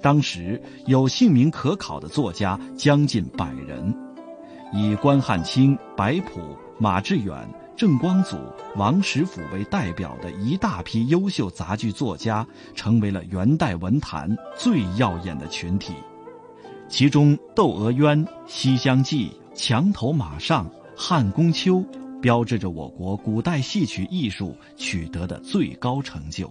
[0.00, 3.94] 当时有姓名可考的作家将近百人，
[4.72, 7.46] 以关汉卿、白朴、马致远。
[7.82, 8.36] 郑光祖、
[8.76, 15.94] 王实甫为代表的一大批优秀杂剧作家，成为了元代文坛最耀眼的群体。
[16.88, 20.64] 其中，《窦娥冤》《西厢记》《墙头马上》
[20.96, 21.78] 《汉宫秋》，
[22.20, 26.48] 标志着我国古代戏曲艺术取得的最高成就。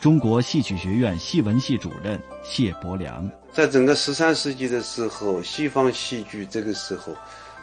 [0.00, 7.14] 中国戏曲学院戏文系主任谢伯良，在整个十三世纪的时候，西方戏剧这个时候。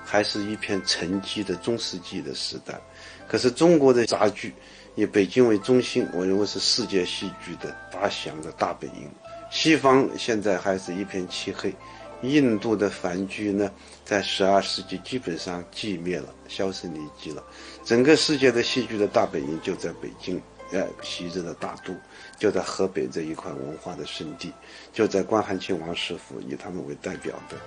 [0.05, 2.79] 还是一片沉寂的中世纪的时代，
[3.27, 4.53] 可是中国的杂剧
[4.93, 9.09] 以北京为中心，我认为是世界戏剧的发祥的大本营。
[9.49, 11.73] 西方现在还是一片漆黑，
[12.21, 13.71] 印度的梵剧呢，
[14.05, 17.43] 在十二世纪基本上寂灭了，销声匿迹了。
[17.83, 20.41] 整个世界的戏剧的大本营就在北京，
[20.71, 21.93] 呃，昔日的大都
[22.37, 24.51] 就在河北这一块文化的圣地，
[24.93, 27.57] 就在关汉卿、王师傅以他们为代表的。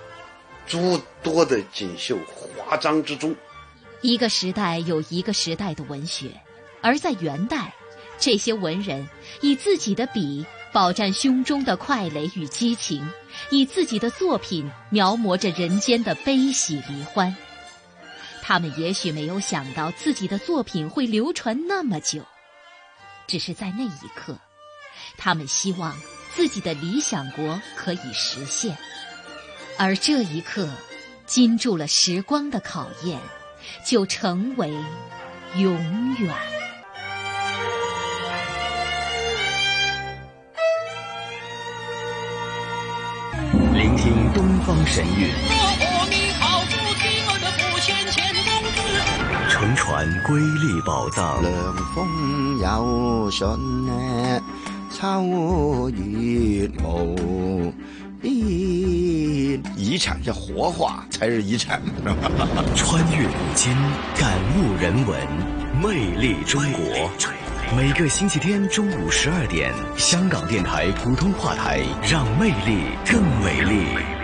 [0.69, 3.35] 诸多的锦绣华章之中，
[4.01, 6.29] 一个时代有一个时代的文学，
[6.83, 7.73] 而在元代，
[8.19, 9.09] 这些文人
[9.41, 13.09] 以自己的笔饱蘸胸中的快垒与激情，
[13.49, 17.35] 以自己的作品描摹着人间的悲喜离欢。
[18.43, 22.23] 他们也许没有想到自己的作品会流传那么久，
[23.25, 24.37] 只是在那一刻，
[25.17, 25.99] 他们希望
[26.35, 28.77] 自己的理想国可以实现。
[29.81, 30.67] 而这一刻，
[31.25, 33.17] 经住了时光的考验，
[33.85, 34.73] 就成为
[35.55, 35.73] 永
[36.17, 36.35] 远。
[43.73, 45.29] 聆听东方神韵，
[49.49, 51.41] 乘船瑰丽宝藏。
[51.41, 53.47] 凉风有信
[53.85, 54.41] 呢，
[54.91, 57.73] 秋月无
[58.21, 59.59] 遗。
[59.75, 61.81] 遗产要活化才是遗产。
[62.75, 63.73] 穿越古今，
[64.17, 65.19] 感悟人文，
[65.81, 67.09] 魅力中国。
[67.75, 74.18] 每个星期天中午十二点，香港电台普通话台，让魅力更美丽。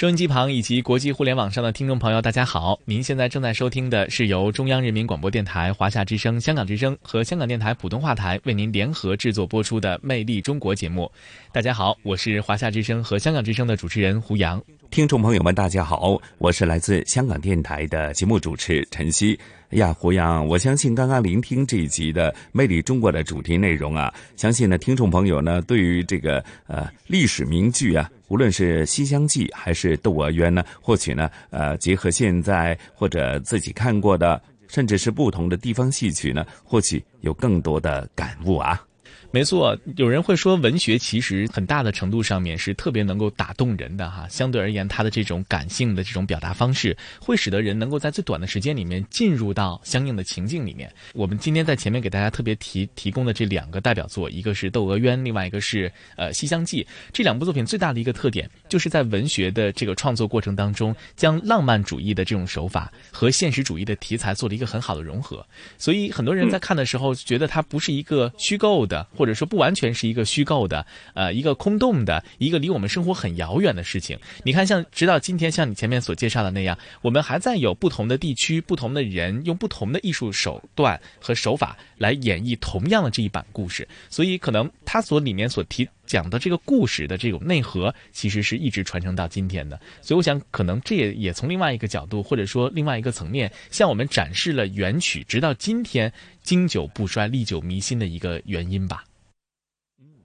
[0.00, 2.80] 收音机旁以及国际互联网上的听众朋友，大家好！
[2.86, 11.12] 您现在正在收听的是由中央人民广播电台、华夏之声、香港之声和香港电台普通话台为您联合制作播出的《魅力中国》节目。
[11.52, 14.58] 大家好，我是华夏之声和香港之声的主持人胡杨。
[14.90, 19.38] 听众朋友们，大家好，我是来自香港电台的节目主持陈曦。
[19.70, 28.10] 哎呀，胡杨，我相信刚刚聆听这一集的《魅力中国》的主题内容啊，相信呢，听众朋友呢，对于这个呃历史名剧啊。
[28.26, 38.84] 无论是《西厢记》还是《窦娥冤》呢，或许呢，呃，结合现在或者自己看过的，甚至是不同的地方戏曲呢，或许有更多的感悟啊。
[39.32, 44.26] 没错，有人会说文学其实很大的程度上面是特别能够打动人的哈。
[44.28, 50.92] 相对而言，它的这种感性的这种表达方式，会使得人能够在最短的时间里面进入到相应的情境里面。
[51.14, 56.82] 我们今天在前面给大家特别提提供的这两个代表作，一个是《窦娥冤》，另外一个是呃《西厢记》。
[57.12, 65.46] 这两部作品最大的一个特点，就是在文学的这个创作过程当中，将浪漫主义的这种手法和现实主义的题材做了一个很好的融合。
[65.78, 69.06] 所以很多人在看的时候，觉得它不是一个虚构的。
[69.20, 74.18] 或者说不完全是一个虚构的，呃，一个空洞的，一个离我们生活很遥远的事情。
[74.44, 83.86] 你看，像直到今天，像你前面所介绍的那样，我们还在有不同的地区、不同的人，用不同的艺术手段和手法来演绎同样的这一版故事。
[84.08, 89.78] 所以，可能它所里面所提讲的这个故事的这种内核，其实是一直传承到今天的。
[90.00, 96.10] 所以，我想，可能这也也从另外一个角度，或者说另外一个层面，向我们展示了元曲直到今天
[96.42, 99.04] 经久不衰、历久弥新的一个原因吧。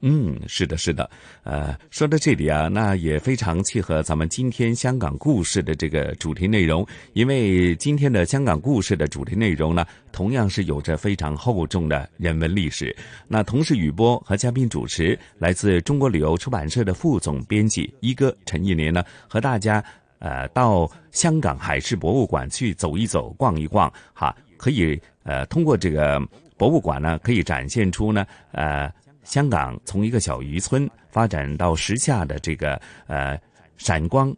[0.08, 1.10] 嗯，是的，是的，
[1.42, 12.96] 呃，说到这里啊，那也非常契合咱们今天香港故事的这个主题内容，因为今天的香港故事的主题内容呢，同样是有着非常厚重的人文历史。
[13.28, 19.84] 那同时，雨波和嘉宾主持来自中国旅游出版社的副总编辑一哥陈一年呢，和大家
[20.20, 26.22] 呃到香港海事博物馆去走一走、逛一逛，哈，可以呃通过这个
[26.58, 28.88] 博物馆呢，可以展现出呢呃。
[29.26, 33.38] 香港从一个小渔村发展到时下的这个呃
[33.76, 34.34] 闪光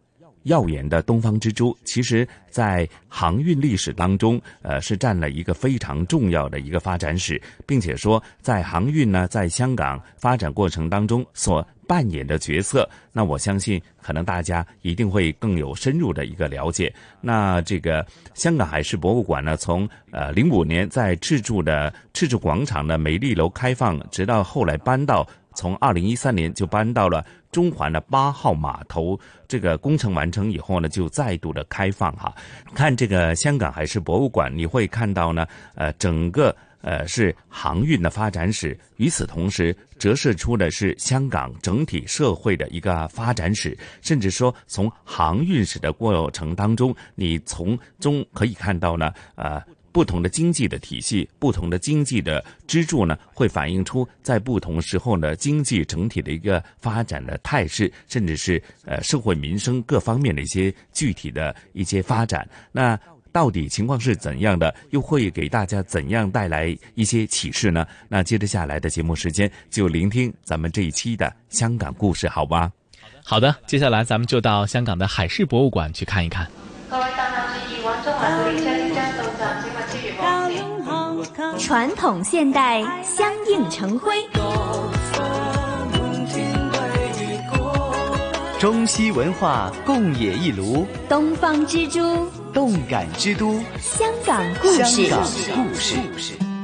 [0.47, 16.93] 耀眼的东方之珠，其实，在航运历史当中，呃，是占了一个非常重要的一个发展史，并且说，在航运呢，在香港发展过程当中所扮演的角色，那我相信可能大家一定会更有深入的一个了解。
[17.21, 25.27] 那这个香港海事博物馆呢，从呃零五年在赤柱的赤柱广场的美丽楼开放，直到后来搬到
[25.57, 29.19] 从二零一三年就搬到了中环的八号码头。
[29.47, 32.31] 这个工程完成以后呢，就再度的开放哈。
[32.75, 36.55] 看这个香港海事博物馆，你会看到呢，呃，整个。
[36.81, 38.77] 呃，是航运的发展史。
[38.97, 43.77] 与此同时，折射出的是香港整体社会的一个发展史。
[44.01, 49.61] 甚至说，从航运史的过程当中，你从中可以看到呢，呃，
[49.97, 62.47] 不同的经济的体系，不同的经济的支柱呢，会反映出在不同时候呢，经济整体的一个发展的态势，甚至是呃社会民生各方面的一些具体的一些发展。
[62.71, 62.95] 那。
[63.31, 64.73] 到底情况是怎样的？
[64.89, 67.85] 又会给大家怎样带来一些启示呢？
[68.07, 72.71] 那接着下来的节目时间，就聆听咱们这一期的香港故事，好吧？
[73.23, 76.47] 好的，接下来咱们就到香港的海事博物馆去看一看。
[81.57, 84.13] 传统现代相映成辉，
[88.59, 91.99] 中西文化共冶一炉，东方之珠。
[92.53, 95.07] 动感之都，香港故事。
[95.07, 95.97] 香港故事，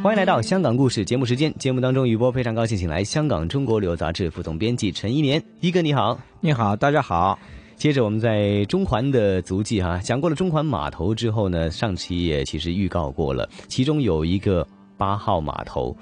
[0.03, 1.53] 欢迎来到香港故事节目时间。
[1.57, 7.37] 节目当中，雨波非常高兴，请来香港中国旅游杂志副总编辑陈一年一哥，你好，你好，大家好。
[7.75, 14.65] 接着我们在中环的足迹哈，讲过了中环码头之后呢，上期也其实预告过了，其中有一个
[14.97, 15.95] 八号码头，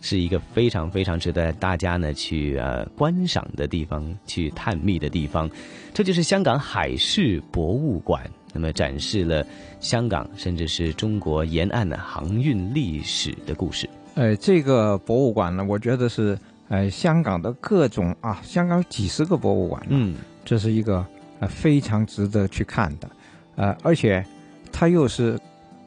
[0.00, 5.50] 是一个非常非常值得大家呢去呃观赏的地方，去探秘的地方，
[5.92, 8.28] 这就是香港海事博物馆。
[8.54, 9.44] 那么展示了
[9.78, 13.88] 香港甚至是中国沿岸的航运历史的故事。
[14.14, 16.36] 呃，这个博物馆呢，我觉得是
[16.68, 21.06] 呃香港的各种啊，香港几十个博物馆，嗯，这是一个
[21.40, 23.10] 呃非常值得去看的，
[23.56, 24.24] 呃，而且
[24.72, 25.38] 它又是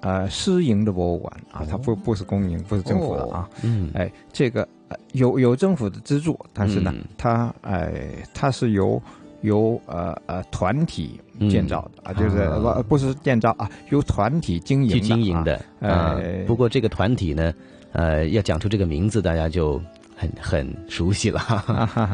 [0.02, 4.68] 呃私营的博物馆啊，它不不是公营，不是政府的啊，嗯，哎，这个
[5.14, 7.92] 有有政府的资助，但是呢，它哎
[8.34, 9.02] 它是由
[9.42, 11.20] 由呃呃团体。
[11.50, 15.60] 建造的啊，就是不不是建造啊，由团体经营去经营的。
[15.80, 17.52] 呃，不过这个团体呢，
[17.94, 19.82] 呃，要讲出这个名字，大家就
[20.16, 21.42] 很很熟悉了。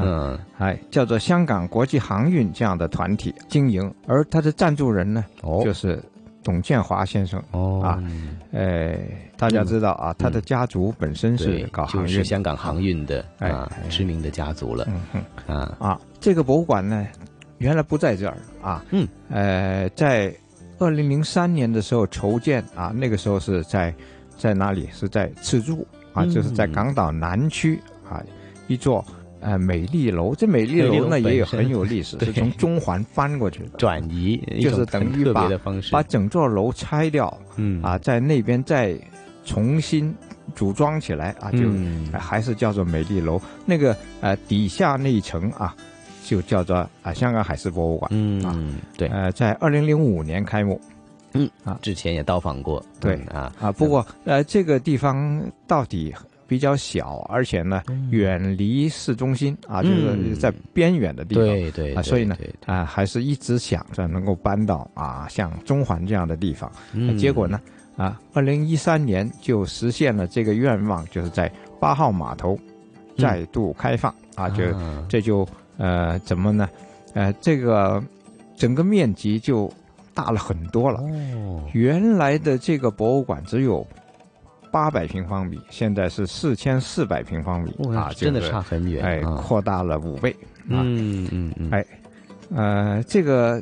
[0.01, 5.61] 嗯，哎，叫做香港国际航运这样的团体经营，而它的赞助人呢，哦。
[5.61, 6.01] 就是
[6.47, 7.43] 董建华先生。
[7.51, 8.01] 哦啊，
[8.53, 8.97] 呃，
[9.35, 14.87] 大家知道啊，他的家族本身是搞航运，是香港航运的啊，知名的家族了。
[15.13, 17.05] 嗯啊啊，这个博物馆呢。
[17.57, 20.31] 原来不在这儿啊，嗯，呃，在
[20.77, 23.91] 二零零三年的时候筹建啊，那个时候是在
[24.37, 24.87] 在哪里？
[24.93, 28.23] 是在赤柱啊，就是在港岛南区啊，
[28.67, 29.03] 一座
[29.39, 30.33] 呃美丽楼。
[30.35, 35.49] 这美丽楼呢也有很有 历史，是从中环搬过去的，转移，就是等于把
[35.91, 38.97] 把整座楼拆掉，嗯啊，在那边再
[39.45, 40.13] 重新
[40.55, 41.69] 组装起来啊，就
[42.17, 43.41] 还是叫做美丽楼。
[43.65, 45.75] 那个呃底下那一层啊。
[46.29, 48.53] 就叫做啊香港海事博物馆，嗯啊
[48.97, 50.77] 对，呃在二零零五年开幕，
[51.31, 56.13] 嗯啊之前也到访过，对啊啊不过呃这个地方到底
[56.47, 62.35] 比较小，而且呢远离市中心啊，就是在边远的地方，对对啊所以呢
[62.65, 66.71] 啊还是一直想着能够搬到啊像中环这样的地方，
[67.17, 67.59] 结果呢
[67.95, 72.57] 啊二零一三年就实现了这个愿望，就是在八号码头
[73.17, 74.13] 再度开放。
[74.35, 74.63] 啊就
[75.09, 75.47] 这就。
[75.79, 76.67] 呃，怎么呢？
[77.13, 78.03] 呃，这个
[78.55, 79.71] 整个面积就
[80.11, 80.99] 大了很多了。
[81.01, 83.85] 哦，原来的这个博物馆只有
[84.71, 89.03] 八百平方米，现在是四千四百平方米啊，真的差很远。
[89.03, 90.35] 哎，扩大了五倍。
[90.67, 91.69] 嗯嗯嗯。
[91.71, 91.85] 哎，
[92.53, 93.61] 呃，这个，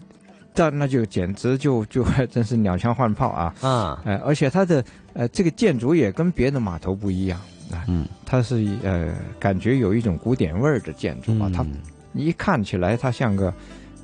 [0.54, 3.54] 这那就简直就 就还真是鸟枪换炮啊！
[3.62, 4.84] 啊，哎，而且它的
[5.14, 7.40] 呃这个建筑也跟别的码头不一样
[7.72, 7.86] 啊。
[7.88, 11.66] 嗯，它是呃感觉有一种古典味儿的建筑啊，它。
[12.14, 13.54] 一看起来，它像个，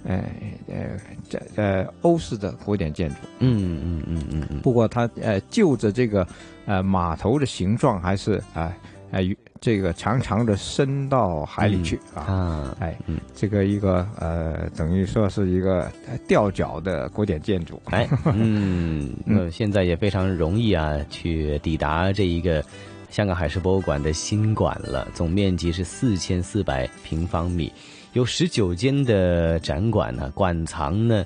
[0.03, 0.21] 呃
[0.67, 0.99] 呃，
[1.29, 3.15] 这呃欧式的古典建筑。
[3.39, 4.59] 嗯嗯嗯嗯嗯。
[4.59, 6.27] 不过它呃就着这个
[6.65, 8.73] 呃码头的形状，还是啊
[9.11, 9.27] 哎
[9.59, 12.75] 这个长长的伸到海里去啊。
[12.79, 15.91] 哎，嗯这个一个呃等于说是一个
[16.27, 17.79] 吊脚的古典建筑。
[17.85, 22.63] 哎，嗯，那 现在也非常容易啊，去抵达这一个
[23.09, 25.07] 香港海事博物馆的新馆了。
[25.13, 27.71] 总面积是四千四百平方米。
[28.13, 31.23] 有十九间的展馆呢，馆藏呢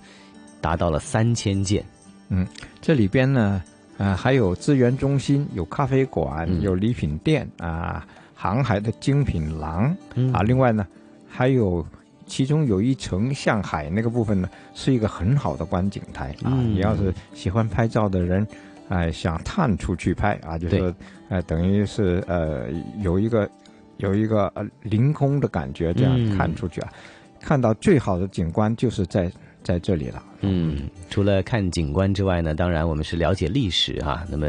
[0.59, 1.83] 达到了三千件。
[2.29, 2.45] 嗯，
[2.81, 3.63] 这里边呢，
[3.97, 9.95] 呃，还有资源中心，有咖啡馆，有礼品店啊，航海的精品廊
[10.33, 10.41] 啊。
[10.41, 10.85] 另外呢，
[11.29, 11.85] 还有
[12.25, 16.51] 其中有一层向海那个部分呢，是一个很好的观景台啊。
[16.51, 18.45] 嗯你要是喜欢拍照的人，
[18.89, 20.93] 哎、想探出去拍啊，就是说
[21.29, 22.69] 呃，等于是呃
[23.01, 23.49] 有一个
[23.97, 26.91] 有一个呃凌空的感觉，这样嗯看出去啊，
[27.39, 29.31] 看到最好的景观就是在
[29.65, 30.23] 在这里了。
[30.41, 34.47] 嗯，除了看景观之外呢，当然我们是了解历史哈、那么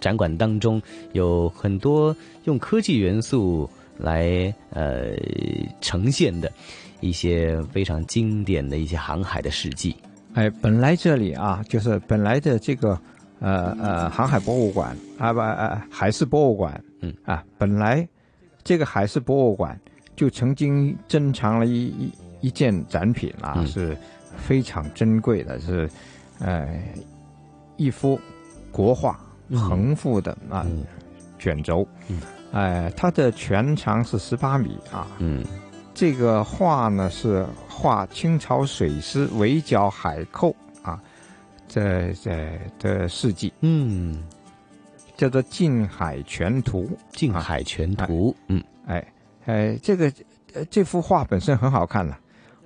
[0.00, 0.82] 展馆当中
[1.12, 2.14] 有很多
[2.44, 5.12] 用科技元素来呃
[5.80, 6.50] 呈现的
[7.00, 9.94] 一些非常经典的一些航海的事迹。
[10.34, 12.98] 哎，本来这里啊，就是本来的这个
[13.38, 18.06] 呃呃航海博物馆啊不呃海事博物馆，嗯啊，本来
[18.64, 19.78] 这个海事博物馆
[20.16, 23.96] 就曾经珍藏了一一一件展品啊，嗯是
[24.36, 25.88] 非常珍贵的，是
[26.38, 26.68] 呃
[27.76, 28.20] 一幅
[28.70, 29.18] 国画
[29.48, 29.58] 嗯。
[29.58, 30.66] 横幅的啊、
[31.38, 32.20] 卷轴，嗯，
[32.52, 35.44] 哎、它的全长是十八米啊，嗯，
[35.92, 40.98] 这个画呢是画清朝水师围剿海寇啊，
[41.68, 44.22] 这这的事迹，嗯，
[45.16, 46.84] 叫做《近海全图》。
[47.12, 49.06] 近海全图，嗯，哎
[49.44, 50.10] 哎，这个
[50.54, 52.18] 呃这幅画本身很好看了，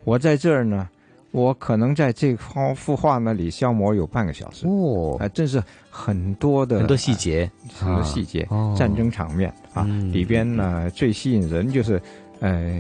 [0.05, 0.89] 我在这儿呢。
[1.37, 4.66] 我可能在这幅幅画那里消磨有半个小时。
[4.66, 8.74] 哦，啊，真是很多的很多细节，很多细节，哦。
[8.74, 10.11] 战争场面啊，嗯。
[10.11, 12.01] 里边呢最吸引人就是，
[12.41, 12.74] 呃，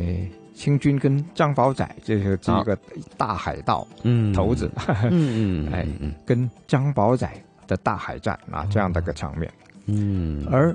[0.54, 2.74] 清军跟张宝仔这是这个
[3.18, 4.32] 大海盗嗯。
[4.32, 4.70] 头子，
[5.10, 5.86] 嗯 嗯哎，
[6.24, 7.30] 跟张宝仔
[7.66, 9.52] 的大海战啊这样的个场面，
[9.84, 10.74] 嗯，而，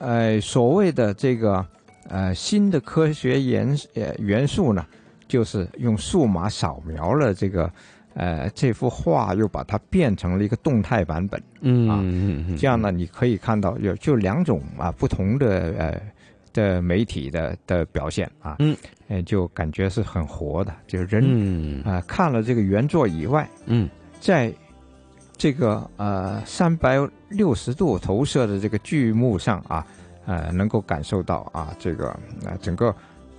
[0.00, 1.64] 呃，所谓的这个
[2.08, 4.84] 呃新的科学元呃元素呢，
[5.28, 7.70] 就是用数码扫描了这个
[8.14, 11.40] 呃这幅画，又把它变成了一个动态版本。
[11.60, 12.02] 嗯啊
[12.56, 16.00] 这样呢，你可以看到有就两种啊不同的呃
[16.52, 18.76] 的媒体的的表现啊，嗯，
[19.08, 21.82] 呃，就感觉是很活的，就是人嗯。
[21.84, 24.52] 啊、看了这个原作以外，嗯，在
[25.36, 26.96] 这个呃三百
[27.28, 29.86] 六十度投射的这个剧目上啊，
[30.26, 32.08] 呃，能够感受到啊这个
[32.44, 32.92] 呃整个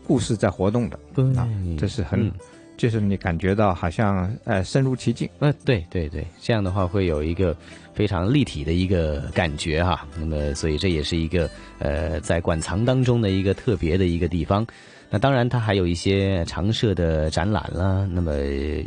[0.10, 0.98] 故事在活动的，
[1.40, 1.48] 啊，
[1.78, 2.20] 这是很。
[2.20, 2.32] 嗯
[2.80, 7.54] 就是你感觉到好像呃身如其境，呃，对对对，这样的话会有一个
[7.94, 10.08] 非常立体的一个感觉哈。
[10.18, 11.50] 那么，所以这也是一个
[11.80, 14.66] 呃在馆藏当中的一个特别的一个地方。
[15.10, 18.38] 那当然，它还有一些常设的展览啦，那么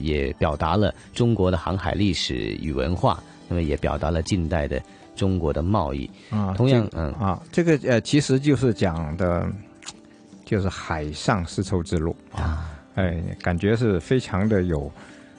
[0.00, 4.80] 也表达了中国的航海历史与文化，那么也表达了近代的
[5.14, 6.08] 中国的贸易。
[6.30, 9.46] 啊，同样这，个嗯啊，这个呃，其实就是讲的，
[10.52, 14.92] 就是海上丝绸之路啊，哎，感觉是非常的有，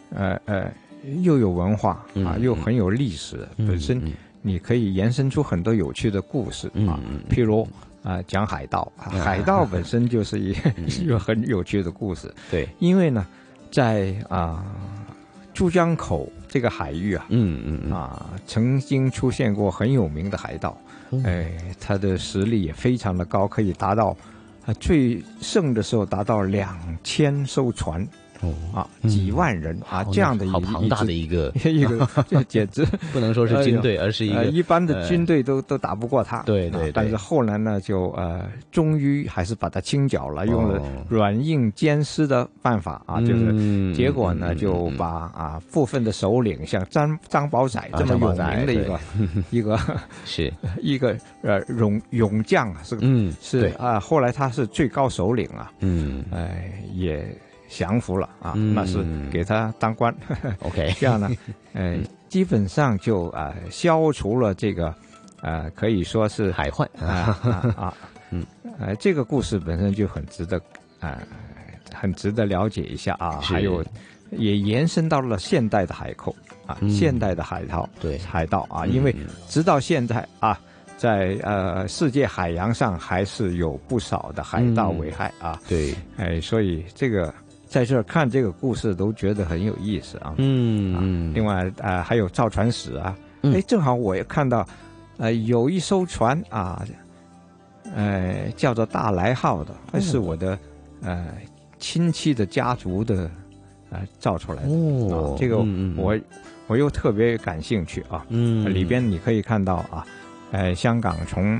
[0.10, 0.74] 呃呃，
[1.22, 4.02] 又有文化啊，嗯又很有历史，嗯本身
[4.42, 7.00] 你可以延伸出很多有趣的故事啊，
[7.30, 7.68] 譬如
[8.02, 10.56] 啊、讲海盗，海盗本 身就是一
[11.04, 13.24] 一个很有趣的故事，对，因为呢，
[13.72, 14.66] 在啊。
[15.54, 17.92] 珠江口这个海域啊，嗯嗯嗯。
[17.92, 20.76] 啊，曾经出现过很有名的海盗，
[21.24, 24.18] 哎，他的实力也非常的高，可以达到
[24.66, 28.08] 啊最盛的时候达到两千艘船。
[28.74, 36.42] 啊，几万人啊，这样的一好庞大的一个 一个， 这简直 不能说是军队，而是一个呃一般的呃军队都都打不过他。
[36.44, 40.86] 对对但是后来呢，就呃，终于还是把他清剿了，用了哦。
[41.10, 49.00] 软硬兼施的办法啊，就是嗯结果呢，就把啊部分的首领，像张张宝仔这么有名的一个
[49.52, 49.80] 一个
[50.26, 57.26] 是一个呃勇勇将啊，是嗯是啊，后来他是最高首领啊，嗯，哎也
[57.76, 58.74] 降服了啊，嗯。
[58.74, 60.14] 那是给他当官。
[60.62, 61.30] OK 这样呢，
[61.74, 61.98] 呃，
[62.30, 64.94] 基本上就啊、呃消除了这个
[65.42, 67.94] 呃可以说是海患啊啊啊，
[68.32, 68.46] 嗯，
[68.80, 70.62] 呃，这个故事本身就很值得
[71.00, 71.20] 啊、
[71.94, 73.54] 很值得了解一下啊，是。
[73.54, 73.84] 还有
[74.32, 76.90] 也延伸到了现代的海寇啊，嗯。
[76.90, 78.18] 现代的海盗对。
[78.20, 78.94] 海盗啊，嗯。
[78.94, 79.16] 因为
[79.50, 80.60] 直到现在啊。
[80.96, 87.34] 在呃世界海洋上还是有不少的海盗危害啊，对，哎，所以这个
[87.74, 90.36] 在这儿看这个故事都觉得很有意思啊。
[90.38, 93.52] 嗯嗯，另外啊、呃还有造船史啊，嗯。
[93.56, 94.64] 哎、正好我也看到，
[95.18, 96.86] 呃，有一艘船啊，
[97.96, 100.56] 呃，叫做大来号的，那是我的
[101.02, 101.30] 呃
[101.80, 103.28] 亲戚的家族的
[103.90, 104.70] 呃造出来的。
[104.70, 105.58] 哦啊、这个
[105.98, 106.16] 我、
[106.68, 108.24] 我又特别感兴趣啊。
[108.30, 108.72] 嗯。
[108.72, 110.06] 里边你可以看到啊，
[110.52, 111.60] 呃，香港从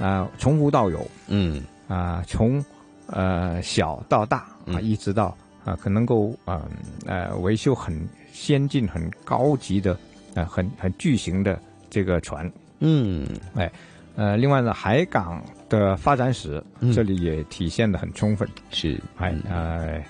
[0.00, 1.62] 啊、从无到有，嗯。
[1.88, 2.64] 啊、从
[3.08, 4.82] 呃小到大啊，嗯。
[4.82, 6.68] 一直到啊，可能够啊
[7.06, 7.94] 呃维修很
[8.32, 9.96] 先进、很高级的
[10.34, 11.60] 啊、很很巨型的
[11.90, 12.50] 这个船，
[12.80, 13.70] 嗯，哎，
[14.16, 16.62] 呃，另外呢，海港的发展史
[16.94, 20.02] 这里也体现的很充分，是，哎，呃，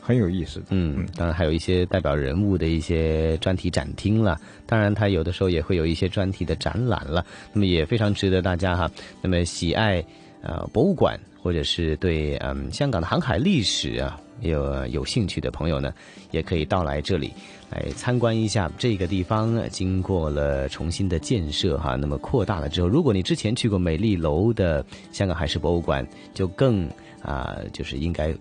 [0.00, 0.62] 很有意思。
[0.70, 8.90] 嗯，当然还有一些代表人物的一些专题展厅了，当然它有的时候也会有一些专题的展览了，那么也非常值得大家哈，
[9.22, 10.02] 那么喜爱
[10.42, 15.92] 呃博物馆或者是对嗯香港的航海历史啊有有兴趣的朋友呢，
[16.30, 17.32] 也可以到来这里。
[17.70, 26.88] 来参观一下这个地方，经过了重新的建设哈，那么扩大了之后，如果你之前去过美丽楼的香港海事博物馆，就更
[27.22, 28.34] 啊，就是应该，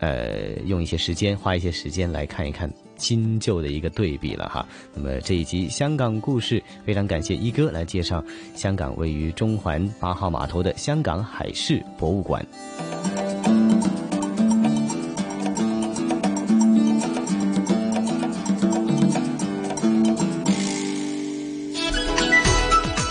[0.00, 2.68] 呃，用一些时间，花一些时间来看一看
[3.04, 4.66] 新旧的一个对比了哈。
[4.94, 8.24] 那么这一集香港故事，非常感谢一哥来介绍
[8.54, 12.42] 香港位于中环八号码头的香港海事博物馆。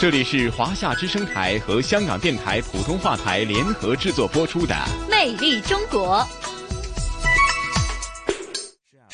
[0.01, 4.73] 这里是华夏之声台和香港电台普通话台联合制作播出的
[5.09, 6.17] 《魅力中国》。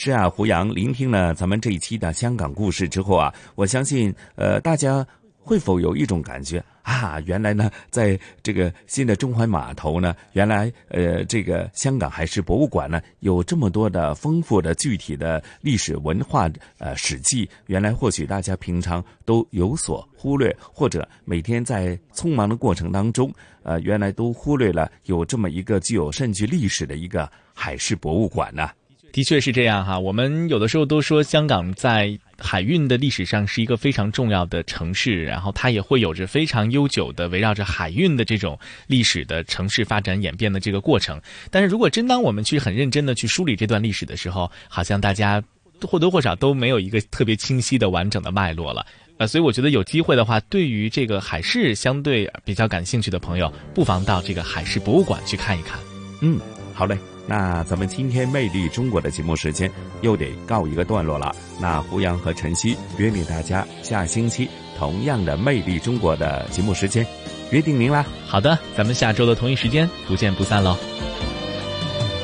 [0.01, 5.05] 是啊，胡杨，聆听了咱们这一期的香港故事之后啊，我相信，呃，大家
[5.37, 6.63] 会否有一种感觉？
[6.83, 17.49] 啊，原来呢，在这个新的中环码头呢，原来呃，这个香港海事博物馆呢，有这么多的丰富的具体的历史文化呃史迹。
[17.65, 23.29] 原来或许大家平常都有所忽略，或者每天在匆忙的过程当中，
[23.63, 28.69] 呃，原来都忽略了有这么一个具有甚具历史的一个海事博物馆呢。
[29.11, 38.57] 的确是这样哈，我们有的时候都说香港在海运的历史上是一个非常重要的城市，然后它也会有着非常悠久的围绕着海运的这种
[38.87, 41.19] 历史的城市发展演变的这个过程。
[41.51, 45.43] 但是如果真当我们去很认真的去梳理这段历史的时候，好像大家
[45.81, 48.85] 或多或少都没有一个特别清晰的完整的脉络了。
[49.17, 55.77] 呃，所以我觉得有机会的话，对于这个海事相对比较感兴趣的朋友，不妨到这个海事博物馆去看一看。
[56.21, 56.39] 嗯，
[56.73, 56.97] 好嘞。
[57.29, 59.71] 那咱们今天《魅力中国》的节目时间
[60.01, 61.31] 又得告一个段落了。
[61.61, 67.05] 那胡杨和晨曦约定大家下星期同样的《魅力中国》的节目时间，
[67.51, 68.03] 约定您啦。
[68.25, 70.75] 好的，咱们下周的同一时间不见不散喽。